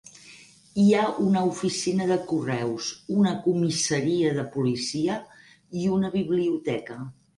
Hi 0.83 0.85
ha 0.93 1.01
una 1.25 1.43
oficina 1.49 2.07
de 2.11 2.17
correus, 2.31 2.87
una 3.17 3.35
comissaria 3.43 4.33
de 4.41 4.47
policia 4.57 5.19
i 5.83 5.89
una 5.99 6.11
biblioteca.. 6.17 6.99